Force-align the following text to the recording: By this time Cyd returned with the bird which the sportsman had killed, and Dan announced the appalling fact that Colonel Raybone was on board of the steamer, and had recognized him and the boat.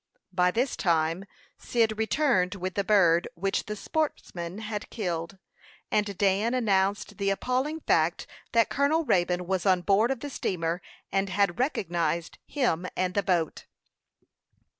By 0.33 0.49
this 0.49 0.75
time 0.75 1.25
Cyd 1.59 1.95
returned 1.99 2.55
with 2.55 2.73
the 2.73 2.83
bird 2.83 3.27
which 3.35 3.65
the 3.65 3.75
sportsman 3.75 4.57
had 4.57 4.89
killed, 4.89 5.37
and 5.91 6.17
Dan 6.17 6.55
announced 6.55 7.19
the 7.19 7.29
appalling 7.29 7.81
fact 7.81 8.25
that 8.51 8.69
Colonel 8.71 9.05
Raybone 9.05 9.45
was 9.45 9.63
on 9.67 9.81
board 9.81 10.09
of 10.09 10.21
the 10.21 10.31
steamer, 10.31 10.81
and 11.11 11.29
had 11.29 11.59
recognized 11.59 12.39
him 12.47 12.87
and 12.95 13.13
the 13.13 13.21
boat. 13.21 13.65